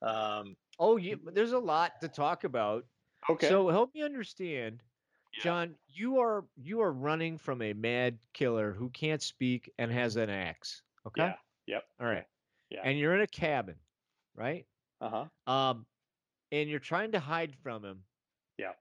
Um, 0.00 0.56
oh, 0.78 0.96
yeah. 0.96 1.14
There's 1.32 1.52
a 1.52 1.58
lot 1.58 1.92
to 2.00 2.08
talk 2.08 2.44
about. 2.44 2.84
okay. 3.28 3.48
So 3.48 3.68
help 3.68 3.94
me 3.94 4.02
understand, 4.02 4.82
Yeah. 5.36 5.44
John. 5.44 5.74
You 5.88 6.18
are 6.18 6.44
you 6.56 6.80
are 6.80 6.92
running 6.92 7.36
from 7.38 7.60
a 7.62 7.72
mad 7.74 8.18
killer 8.32 8.72
who 8.72 8.88
can't 8.90 9.20
speak 9.22 9.70
and 9.78 9.92
has 9.92 10.16
an 10.16 10.30
axe. 10.30 10.82
Okay. 11.06 11.22
Yeah. 11.24 11.34
Yep. 11.66 11.84
All 12.00 12.06
right. 12.06 12.24
Yeah. 12.70 12.80
And 12.84 12.98
you're 12.98 13.14
in 13.14 13.20
a 13.20 13.26
cabin, 13.26 13.74
right? 14.34 14.66
Uh 15.00 15.26
huh. 15.46 15.52
Um, 15.52 15.86
and 16.50 16.68
you're 16.68 16.78
trying 16.78 17.12
to 17.12 17.20
hide 17.20 17.54
from 17.62 17.84
him. 17.84 18.02
Yeah. 18.58 18.72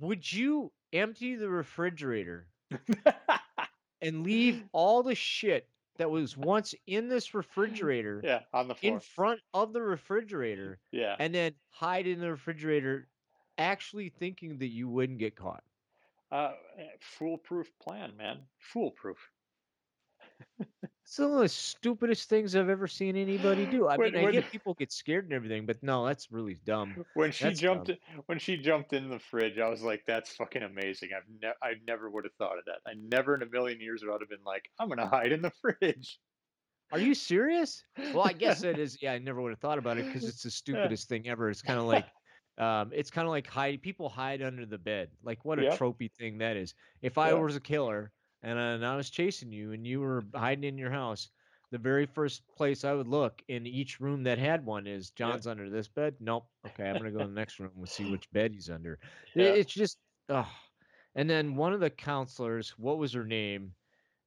Would 0.00 0.30
you 0.30 0.72
empty 0.92 1.36
the 1.36 1.48
refrigerator 1.48 2.46
and 4.00 4.22
leave 4.22 4.62
all 4.72 5.02
the 5.02 5.14
shit 5.14 5.68
that 5.98 6.10
was 6.10 6.36
once 6.36 6.74
in 6.86 7.08
this 7.08 7.34
refrigerator 7.34 8.20
yeah, 8.22 8.40
on 8.52 8.68
the 8.68 8.74
floor. 8.74 8.94
in 8.94 9.00
front 9.00 9.40
of 9.54 9.72
the 9.72 9.80
refrigerator 9.80 10.78
yeah. 10.92 11.16
and 11.18 11.34
then 11.34 11.52
hide 11.70 12.06
in 12.06 12.20
the 12.20 12.30
refrigerator 12.30 13.08
actually 13.58 14.10
thinking 14.10 14.58
that 14.58 14.68
you 14.68 14.88
wouldn't 14.88 15.18
get 15.18 15.36
caught? 15.36 15.62
Uh, 16.30 16.52
eh, 16.78 16.82
foolproof 17.00 17.70
plan, 17.80 18.12
man. 18.16 18.38
Foolproof. 18.58 19.18
It's 21.08 21.20
one 21.20 21.30
of 21.34 21.38
the 21.38 21.48
stupidest 21.48 22.28
things 22.28 22.56
I've 22.56 22.68
ever 22.68 22.88
seen 22.88 23.14
anybody 23.16 23.64
do. 23.70 23.86
I 23.86 23.96
When- 23.96 24.12
mean, 24.12 24.20
I 24.20 24.24
when- 24.24 24.32
get 24.32 24.50
people 24.50 24.74
get 24.74 24.90
scared 24.90 25.24
and 25.24 25.32
everything, 25.32 25.64
but 25.64 25.80
no, 25.80 26.04
that's 26.04 26.32
really 26.32 26.56
dumb. 26.64 27.04
When 27.14 27.30
she 27.30 27.44
That's 27.44 27.60
jumped, 27.60 27.86
dumb. 27.86 27.96
in, 28.12 28.22
when 28.26 28.38
she 28.40 28.56
jumped 28.56 28.92
in 28.92 29.08
the 29.08 29.20
fridge, 29.20 29.58
I 29.58 29.68
was 29.68 29.82
like, 29.82 30.02
"That's 30.04 30.34
fucking 30.34 30.64
amazing." 30.64 31.10
I've 31.16 31.22
ne- 31.40 31.54
I 31.62 31.74
never 31.86 32.10
would 32.10 32.24
have 32.24 32.34
thought 32.34 32.58
of 32.58 32.64
that. 32.64 32.80
I 32.86 32.94
never 32.94 33.36
in 33.36 33.42
a 33.42 33.46
million 33.46 33.80
years 33.80 34.02
would 34.04 34.20
have 34.20 34.28
been 34.28 34.42
like, 34.44 34.68
"I'm 34.80 34.88
gonna 34.88 35.06
hide 35.06 35.30
in 35.30 35.42
the 35.42 35.50
fridge." 35.62 36.18
Are 36.92 36.98
you 36.98 37.14
serious? 37.14 37.84
Well, 37.96 38.22
I 38.22 38.32
guess 38.32 38.62
it 38.64 38.76
is. 38.78 39.00
Yeah, 39.00 39.12
I 39.12 39.18
never 39.18 39.40
would 39.40 39.50
have 39.50 39.60
thought 39.60 39.78
about 39.78 39.98
it 39.98 40.06
because 40.06 40.24
it's 40.24 40.42
the 40.42 40.50
stupidest 40.50 41.08
thing 41.08 41.28
ever. 41.28 41.50
It's 41.50 41.62
kind 41.62 41.78
of 41.78 41.86
like, 41.86 42.06
um, 42.58 42.90
it's 42.92 43.10
kind 43.12 43.26
of 43.26 43.30
like 43.30 43.46
hide. 43.46 43.80
People 43.80 44.08
hide 44.08 44.42
under 44.42 44.66
the 44.66 44.78
bed. 44.78 45.10
Like 45.22 45.44
what 45.44 45.60
a 45.60 45.62
Yep. 45.64 45.78
tropey 45.78 46.10
thing 46.12 46.38
that 46.38 46.56
is. 46.56 46.74
If 47.02 47.16
I 47.16 47.28
Yeah. 47.30 47.34
was 47.34 47.54
a 47.54 47.60
killer 47.60 48.12
and, 48.46 48.58
I- 48.58 48.72
and 48.72 48.86
I 48.86 48.96
was 48.96 49.10
chasing 49.10 49.52
you 49.52 49.72
and 49.72 49.86
you 49.86 50.00
were 50.00 50.24
hiding 50.34 50.64
in 50.64 50.78
your 50.78 50.90
house, 50.90 51.30
the 51.70 51.78
very 51.78 52.06
first 52.06 52.46
place 52.56 52.84
I 52.84 52.92
would 52.94 53.08
look 53.08 53.42
in 53.48 53.66
each 53.66 54.00
room 54.00 54.22
that 54.24 54.38
had 54.38 54.64
one 54.64 54.86
is 54.86 55.10
John's 55.10 55.46
under 55.46 55.68
this 55.68 55.88
bed. 55.88 56.14
Nope. 56.20 56.46
Okay, 56.66 56.88
I'm 56.88 56.96
gonna 56.96 57.10
go 57.10 57.18
to 57.18 57.26
the 57.26 57.32
next 57.32 57.58
room 57.58 57.72
and 57.76 57.88
see 57.88 58.04
which 58.10 58.30
bed 58.30 58.52
he's 58.54 58.70
under. 58.70 58.98
Yeah. 59.34 59.46
It's 59.46 59.72
just, 59.74 59.98
oh. 60.28 60.48
And 61.16 61.28
then 61.28 61.56
one 61.56 61.72
of 61.72 61.80
the 61.80 61.90
counselors, 61.90 62.70
what 62.78 62.98
was 62.98 63.12
her 63.14 63.24
name, 63.24 63.74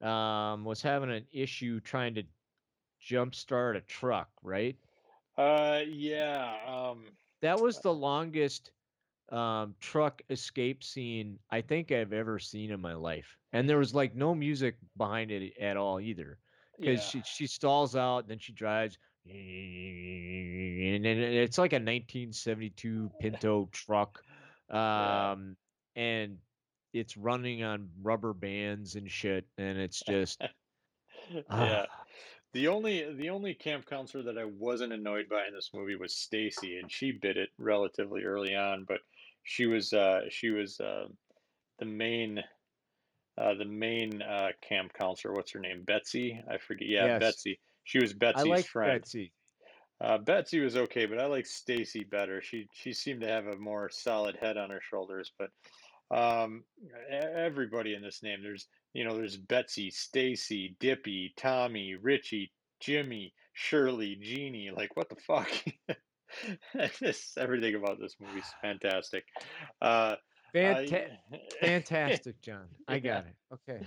um, 0.01 0.65
was 0.65 0.81
having 0.81 1.11
an 1.11 1.25
issue 1.31 1.79
trying 1.79 2.15
to 2.15 2.23
jumpstart 3.01 3.77
a 3.77 3.81
truck, 3.81 4.29
right? 4.43 4.75
Uh, 5.38 5.81
yeah. 5.88 6.55
Um, 6.67 7.05
That 7.41 7.59
was 7.61 7.79
the 7.79 7.93
longest 7.93 8.71
um, 9.31 9.75
truck 9.79 10.21
escape 10.29 10.83
scene 10.83 11.38
I 11.51 11.62
think 11.62 11.91
I've 11.91 12.13
ever 12.13 12.39
seen 12.39 12.71
in 12.71 12.81
my 12.81 12.93
life. 12.93 13.38
And 13.53 13.67
there 13.67 13.77
was 13.77 13.93
like 13.93 14.15
no 14.15 14.33
music 14.36 14.75
behind 14.98 15.31
it 15.31 15.53
at 15.59 15.77
all 15.77 16.00
either. 16.00 16.38
Because 16.79 17.13
yeah. 17.13 17.21
she, 17.21 17.43
she 17.43 17.48
stalls 17.48 17.95
out, 17.95 18.27
then 18.27 18.39
she 18.39 18.53
drives, 18.53 18.98
and 19.25 21.03
then 21.03 21.17
it's 21.17 21.57
like 21.57 21.74
a 21.74 21.75
1972 21.75 23.12
Pinto 23.19 23.69
truck. 23.71 24.24
Yeah. 24.69 25.31
Um, 25.31 25.57
and 25.95 26.38
it's 26.93 27.17
running 27.17 27.63
on 27.63 27.89
rubber 28.01 28.33
bands 28.33 28.95
and 28.95 29.09
shit. 29.12 29.45
And 29.57 29.77
it's 29.77 30.01
just, 30.01 30.41
yeah. 31.31 31.41
ah, 31.50 31.86
The 32.53 32.67
only 32.67 33.13
the 33.13 33.29
only 33.29 33.53
camp 33.53 33.86
counselor 33.86 34.24
that 34.24 34.38
I 34.38 34.45
wasn't 34.45 34.93
annoyed 34.93 35.29
by 35.29 35.45
in 35.48 35.53
this 35.53 35.71
movie 35.74 35.95
was 35.95 36.15
Stacy, 36.15 36.77
and 36.77 36.91
she 36.91 37.12
bit 37.12 37.38
it 37.38 37.50
relatively 37.57 38.24
early 38.24 38.55
on. 38.55 38.86
But 38.88 39.01
she 39.43 39.65
was 39.65 39.93
uh, 39.93 40.22
she 40.29 40.50
was 40.50 40.79
uh, 40.79 41.05
the 41.79 41.86
main 41.86 42.43
uh, 43.38 43.53
the 43.53 43.65
main 43.65 44.22
uh, 44.22 44.50
camp 44.62 44.93
counselor. 44.93 45.34
What's 45.34 45.51
her 45.53 45.60
name? 45.60 45.84
Betsy. 45.84 46.41
I 46.50 46.58
forget. 46.58 46.88
Yeah, 46.88 47.05
Yes. 47.05 47.19
Betsy. 47.19 47.60
She 47.84 48.00
was 48.00 48.12
I 48.12 48.15
Betsy's 48.15 48.46
like 48.48 48.65
friend. 48.65 49.01
Betsy. 49.01 49.31
Uh, 50.01 50.17
Betsy 50.17 50.60
was 50.60 50.77
okay, 50.77 51.05
but 51.05 51.19
I 51.19 51.25
like 51.25 51.46
Stacy 51.46 52.03
better. 52.03 52.41
She 52.41 52.67
she 52.74 52.93
seemed 52.93 53.22
to 53.22 53.27
have 53.27 53.48
a 53.48 53.58
more 53.58 53.89
solid 53.89 54.36
head 54.36 54.58
on 54.58 54.69
her 54.69 54.81
shoulders. 54.81 55.31
But 55.38 55.50
um, 56.15 56.63
everybody 57.10 57.96
in 57.96 58.01
this 58.01 58.24
name, 58.24 58.41
there's 58.41 58.67
you 58.93 59.03
know, 59.03 59.15
there's 59.15 59.38
Betsy, 59.38 59.89
Stacy, 59.91 60.75
Dippy, 60.79 61.34
Tommy, 61.38 61.96
Richie, 61.96 62.51
Jimmy, 62.79 63.34
Shirley, 63.53 64.17
Jeannie. 64.22 64.72
Like 64.75 64.96
what 64.96 65.10
the 65.10 65.15
fuck? 65.15 65.50
Just 67.00 67.38
everything 67.38 67.75
about 67.75 68.00
this 68.00 68.15
movie 68.19 68.39
is 68.39 68.45
fantastic. 68.62 69.24
Uh, 69.81 70.15
Fanta- 70.53 71.09
I- 71.31 71.39
fantastic, 71.65 72.41
John. 72.41 72.65
I 72.88 72.95
Yeah. 72.95 73.00
got 73.00 73.25
it. 73.27 73.36
Okay. 73.53 73.86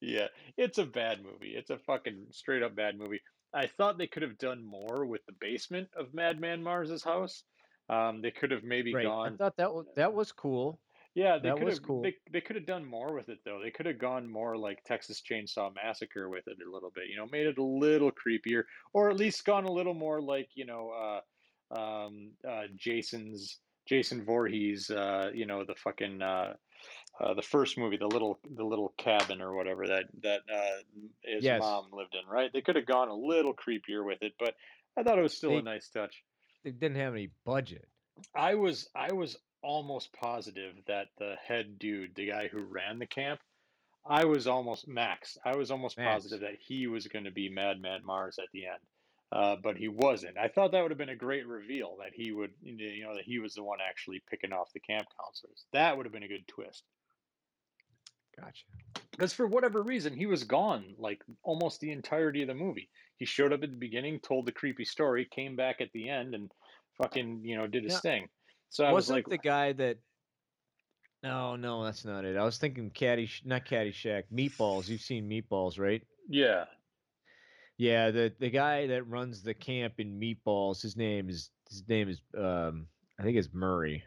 yeah, 0.00 0.26
it's 0.56 0.78
a 0.78 0.84
bad 0.86 1.22
movie. 1.22 1.54
It's 1.56 1.70
a 1.70 1.78
fucking 1.78 2.26
straight 2.30 2.62
up 2.62 2.74
bad 2.76 2.98
movie. 2.98 3.20
I 3.52 3.66
thought 3.66 3.98
they 3.98 4.06
could 4.08 4.22
have 4.22 4.38
done 4.38 4.64
more 4.64 5.06
with 5.06 5.24
the 5.26 5.34
basement 5.40 5.88
of 5.96 6.12
Madman 6.14 6.62
Marz's 6.62 7.04
house. 7.04 7.44
Um, 7.88 8.22
they 8.22 8.30
could 8.30 8.50
have 8.50 8.64
maybe 8.64 8.94
Right. 8.94 9.06
I 9.06 9.30
thought 9.36 9.56
that 9.58 9.72
was 9.72 9.86
that 9.96 10.12
was 10.14 10.32
cool. 10.32 10.80
Yeah, 11.14 11.38
they 11.38 11.50
that 11.50 11.58
could 11.58 11.64
was 11.66 11.74
have. 11.76 11.82
cool. 11.84 12.02
They, 12.02 12.14
they 12.32 12.40
could 12.40 12.56
have 12.56 12.66
done 12.66 12.84
more 12.84 13.14
with 13.14 13.28
it 13.28 13.38
though. 13.44 13.60
They 13.62 13.70
could 13.70 13.86
have 13.86 13.98
gone 13.98 14.28
more 14.28 14.56
like 14.56 14.82
Texas 14.84 15.22
Chainsaw 15.22 15.72
Massacre 15.74 16.28
with 16.28 16.48
it 16.48 16.56
a 16.66 16.72
little 16.72 16.90
bit. 16.92 17.04
You 17.08 17.16
know, 17.16 17.26
made 17.30 17.46
it 17.46 17.58
a 17.58 17.62
little 17.62 18.10
creepier, 18.10 18.64
or 18.92 19.10
at 19.10 19.16
least 19.16 19.44
gone 19.44 19.64
a 19.64 19.70
little 19.72 19.94
more 19.94 20.20
like 20.20 20.48
you 20.54 20.64
know, 20.66 20.90
uh, 20.90 21.20
um, 21.74 22.30
uh, 22.48 22.62
Jason's 22.76 23.58
Jason 23.86 24.24
Voorhees. 24.24 24.90
Uh, 24.90 25.30
you 25.34 25.46
know, 25.46 25.64
the 25.64 25.74
fucking 25.74 26.22
uh, 26.22 26.54
uh, 27.20 27.34
the 27.34 27.42
first 27.42 27.78
movie, 27.78 27.96
the 27.96 28.06
little 28.06 28.38
the 28.56 28.64
little 28.64 28.92
cabin 28.96 29.40
or 29.40 29.54
whatever 29.54 29.86
that 29.86 30.04
that 30.22 30.40
uh, 30.52 30.82
his 31.22 31.44
Yes. 31.44 31.60
mom 31.60 31.86
lived 31.92 32.14
in. 32.14 32.28
Right? 32.30 32.50
They 32.52 32.60
could 32.60 32.76
have 32.76 32.86
gone 32.86 33.08
a 33.08 33.14
little 33.14 33.54
creepier 33.54 34.04
with 34.04 34.22
it, 34.22 34.32
but 34.38 34.54
I 34.96 35.02
thought 35.02 35.18
it 35.18 35.22
was 35.22 35.36
still 35.36 35.50
They- 35.50 35.56
a 35.58 35.62
nice 35.62 35.88
touch. 35.88 36.22
They 36.64 36.70
didn't 36.70 36.96
have 36.96 37.12
any 37.12 37.30
budget. 37.44 37.86
I 38.34 38.54
was 38.54 38.88
I 38.94 39.12
was 39.12 39.36
almost 39.62 40.12
positive 40.12 40.74
that 40.86 41.08
the 41.18 41.34
head 41.46 41.78
dude, 41.78 42.14
the 42.14 42.28
guy 42.28 42.48
who 42.48 42.60
ran 42.62 42.98
the 42.98 43.06
camp, 43.06 43.40
I 44.06 44.24
was 44.24 44.46
almost 44.46 44.86
Max. 44.88 45.36
I 45.44 45.56
was 45.56 45.70
almost 45.70 45.98
Max. 45.98 46.22
positive 46.22 46.40
that 46.40 46.58
he 46.60 46.86
was 46.86 47.06
going 47.06 47.24
to 47.24 47.30
be 47.30 47.48
Madman 47.48 48.02
Marz 48.06 48.38
at 48.38 48.48
the 48.52 48.66
end, 48.66 48.78
uh, 49.32 49.56
but 49.62 49.76
he 49.76 49.88
wasn't. 49.88 50.38
I 50.38 50.48
thought 50.48 50.72
that 50.72 50.82
would 50.82 50.90
have 50.90 50.98
been 50.98 51.08
a 51.08 51.16
great 51.16 51.46
reveal 51.46 51.96
that 52.00 52.12
he 52.14 52.32
would, 52.32 52.52
you 52.62 53.04
know, 53.04 53.14
that 53.14 53.24
he 53.24 53.38
was 53.38 53.54
the 53.54 53.64
one 53.64 53.78
actually 53.86 54.22
picking 54.30 54.52
off 54.52 54.72
the 54.72 54.80
camp 54.80 55.06
counselors. 55.20 55.64
That 55.72 55.96
would 55.96 56.06
have 56.06 56.12
been 56.12 56.22
a 56.22 56.28
good 56.28 56.46
twist. 56.46 56.84
Gotcha. 58.38 58.64
Because 59.10 59.32
for 59.32 59.46
whatever 59.46 59.82
reason, 59.82 60.16
he 60.16 60.26
was 60.26 60.44
gone 60.44 60.94
like 60.98 61.22
almost 61.42 61.80
the 61.80 61.92
entirety 61.92 62.42
of 62.42 62.48
the 62.48 62.54
movie. 62.54 62.88
He 63.16 63.24
showed 63.24 63.52
up 63.52 63.62
at 63.62 63.70
the 63.70 63.76
beginning, 63.76 64.20
told 64.20 64.46
the 64.46 64.52
creepy 64.52 64.84
story, 64.84 65.26
came 65.30 65.54
back 65.54 65.80
at 65.80 65.92
the 65.92 66.08
end, 66.08 66.34
and 66.34 66.50
fucking, 67.00 67.42
you 67.44 67.56
know, 67.56 67.66
did 67.66 67.84
his 67.84 67.94
Yeah. 67.94 68.00
thing. 68.00 68.28
So 68.70 68.84
I 68.84 68.92
was 68.92 69.08
Wasn't 69.08 69.16
like, 69.16 69.28
the 69.28 69.38
guy 69.38 69.72
that? 69.74 69.98
No, 71.22 71.56
no, 71.56 71.84
that's 71.84 72.04
not 72.04 72.24
it. 72.24 72.36
I 72.36 72.44
was 72.44 72.58
thinking 72.58 72.90
Caddy, 72.90 73.30
not 73.44 73.64
Caddyshack, 73.64 74.24
Meatballs. 74.32 74.88
You've 74.88 75.00
seen 75.00 75.28
Meatballs, 75.28 75.78
right? 75.78 76.02
yeah, 76.28 76.64
Yeah, 77.78 78.10
the 78.10 78.32
the 78.38 78.50
guy 78.50 78.86
that 78.88 79.04
runs 79.08 79.42
the 79.42 79.54
camp 79.54 79.94
in 79.98 80.18
Meatballs. 80.20 80.80
His 80.82 80.96
name 80.96 81.28
is 81.28 81.50
his 81.68 81.86
name 81.88 82.08
is 82.08 82.20
um 82.36 82.86
I 83.18 83.22
think 83.22 83.36
it's 83.36 83.52
Murray. 83.52 84.04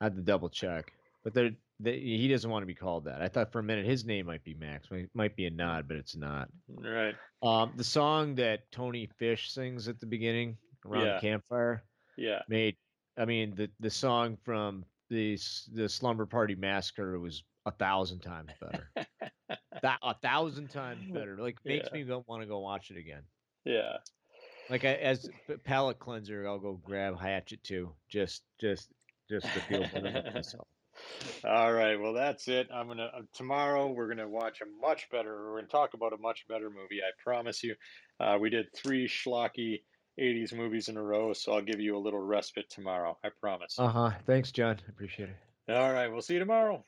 I 0.00 0.04
had 0.04 0.16
to 0.16 0.22
double 0.22 0.48
check, 0.48 0.92
but 1.24 1.34
there 1.34 1.50
he 1.82 2.28
doesn't 2.28 2.50
want 2.50 2.62
to 2.62 2.66
be 2.66 2.74
called 2.74 3.04
that. 3.06 3.22
I 3.22 3.28
thought 3.28 3.52
for 3.52 3.58
a 3.58 3.62
minute 3.62 3.86
his 3.86 4.04
name 4.04 4.26
might 4.26 4.44
be 4.44 4.52
Max. 4.54 4.90
Might, 4.90 5.08
might 5.14 5.34
be 5.34 5.46
a 5.46 5.50
nod, 5.50 5.88
but 5.88 5.96
it's 5.96 6.14
not. 6.16 6.48
right. 6.68 7.14
Um, 7.42 7.72
the 7.76 7.84
song 7.84 8.34
that 8.34 8.70
Tony 8.70 9.08
Fish 9.18 9.50
sings 9.50 9.88
at 9.88 9.98
the 9.98 10.06
beginning 10.06 10.58
around 10.84 11.06
Yeah. 11.06 11.14
the 11.14 11.20
campfire 11.20 11.82
Yeah. 12.18 12.42
made. 12.48 12.76
I 13.18 13.24
mean, 13.24 13.54
the 13.54 13.70
the 13.80 13.90
song 13.90 14.36
from 14.44 14.84
the 15.10 15.38
the 15.72 15.88
Slumber 15.88 16.26
Party 16.26 16.54
Massacre 16.54 17.18
was 17.18 17.42
a 17.66 17.70
thousand 17.72 18.20
times 18.20 18.50
better. 18.60 18.90
that 19.82 19.98
a 20.02 20.14
thousand 20.14 20.68
times 20.68 21.04
better. 21.12 21.36
Like 21.38 21.58
makes 21.64 21.88
Yeah. 21.92 21.98
me 21.98 22.04
go 22.04 22.24
want 22.26 22.42
to 22.42 22.46
go 22.48 22.60
watch 22.60 22.90
it 22.90 22.96
again. 22.96 23.22
Yeah. 23.64 23.98
Like 24.68 24.84
I, 24.84 24.94
as 24.94 25.28
palate 25.64 25.98
cleanser, 25.98 26.46
I'll 26.46 26.58
go 26.60 26.74
grab 26.84 27.18
Hatchet 27.20 27.62
too. 27.64 27.92
Just, 28.08 28.42
just, 28.60 28.88
just 29.28 29.46
to 29.52 29.60
feel 29.62 29.84
better 29.92 30.08
about 30.08 30.34
myself. 30.34 30.68
All 31.44 31.72
right. 31.72 31.98
Well, 32.00 32.12
that's 32.12 32.46
it. 32.48 32.68
I'm 32.72 32.86
gonna 32.86 33.10
uh, 33.14 33.22
tomorrow. 33.32 33.88
We're 33.90 34.08
gonna 34.08 34.28
watch 34.28 34.60
a 34.60 34.64
much 34.80 35.08
better. 35.10 35.50
We're 35.50 35.56
gonna 35.56 35.68
talk 35.68 35.94
about 35.94 36.12
a 36.12 36.18
much 36.18 36.46
better 36.48 36.68
movie. 36.68 37.00
I 37.00 37.10
promise 37.22 37.62
you. 37.62 37.74
Uh, 38.18 38.36
we 38.40 38.50
did 38.50 38.66
three 38.74 39.08
schlocky 39.08 39.82
'80s 40.20 40.52
movies 40.52 40.88
in 40.88 40.96
a 40.96 41.02
row, 41.02 41.32
so 41.32 41.52
I'll 41.52 41.62
give 41.62 41.80
you 41.80 41.96
a 41.96 41.98
little 41.98 42.20
respite 42.20 42.68
tomorrow. 42.68 43.16
I 43.24 43.30
promise. 43.40 43.76
Uh 43.78 43.88
huh. 43.88 44.10
Thanks, 44.26 44.50
John. 44.52 44.76
Appreciate 44.88 45.30
it. 45.30 45.72
All 45.72 45.92
right. 45.92 46.08
We'll 46.08 46.22
see 46.22 46.34
you 46.34 46.40
tomorrow. 46.40 46.84